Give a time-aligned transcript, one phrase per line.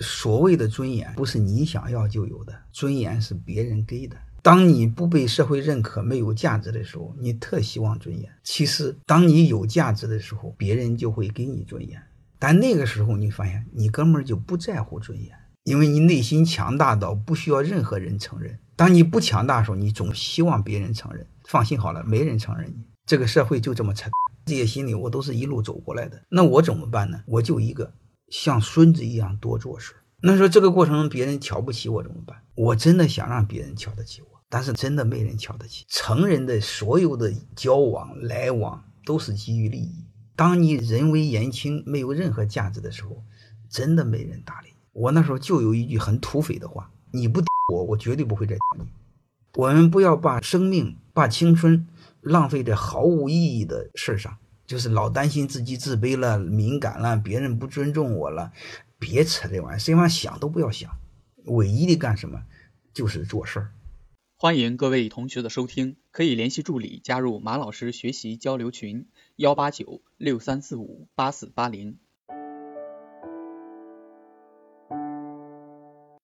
[0.00, 4.16] 所谓的尊严不是你想要就有的，尊严是别人给的。
[4.42, 8.28] 当你不被社会认可、没有价值的时候，你特希望尊严。
[8.42, 12.02] 其实，当你有价值的时候，别人就会给你尊严。
[12.40, 15.30] 但那个时候，你发现你根本就不在乎尊严，
[15.62, 18.58] 因为你内心强大到不需要任何人承认。
[18.74, 21.24] 当你不强大的时候，你总希望别人承认。
[21.44, 22.82] 放心好了，没人承认你。
[23.06, 24.10] 这个社会就这么扯。
[24.44, 26.20] 这些心理我都是一路走过来的。
[26.28, 27.22] 那我怎么办呢？
[27.26, 27.92] 我就一个。
[28.32, 29.92] 像孙子一样多做事。
[30.22, 32.38] 那说这个过程中别人瞧不起我怎么办？
[32.54, 35.84] 我真的想让别人瞧得起我，但是真的没人瞧得起。
[35.86, 40.06] 成人的所有的交往来往都是基于利益。
[40.34, 43.22] 当你人微言轻、没有任何价值的时候，
[43.68, 44.76] 真的没人搭理你。
[44.92, 48.86] 我那时候就有一句很土匪的话：你不我，我绝对不会再你。
[49.56, 51.86] 我们不要把生命、把青春
[52.22, 54.38] 浪费在毫无意义的事上。
[54.72, 58.54] 就是老担心自己自卑了、敏感了，别人不尊重我了，
[58.98, 60.90] 别扯这玩意儿，这玩意想都不要想。
[61.44, 62.42] 唯一的干什么，
[62.94, 63.72] 就是做事儿。
[64.38, 71.98] 欢迎各位同学的收听，可以联系助理加入马老师学习交流群：幺八九六三四五八四八零。